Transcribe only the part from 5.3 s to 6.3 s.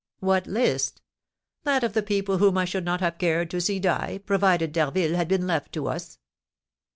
left to us."